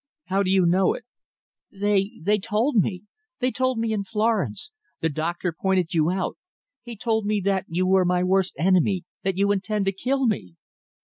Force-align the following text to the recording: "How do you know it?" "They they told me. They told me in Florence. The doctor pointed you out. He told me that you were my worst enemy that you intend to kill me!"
"How 0.29 0.41
do 0.41 0.49
you 0.49 0.65
know 0.65 0.95
it?" 0.95 1.03
"They 1.71 2.13
they 2.19 2.39
told 2.39 2.75
me. 2.75 3.03
They 3.37 3.51
told 3.51 3.77
me 3.77 3.93
in 3.93 4.03
Florence. 4.03 4.71
The 4.99 5.09
doctor 5.09 5.53
pointed 5.53 5.93
you 5.93 6.09
out. 6.09 6.39
He 6.81 6.97
told 6.97 7.27
me 7.27 7.39
that 7.41 7.65
you 7.67 7.85
were 7.85 8.03
my 8.03 8.23
worst 8.23 8.55
enemy 8.57 9.03
that 9.21 9.37
you 9.37 9.51
intend 9.51 9.85
to 9.85 9.91
kill 9.91 10.25
me!" 10.25 10.55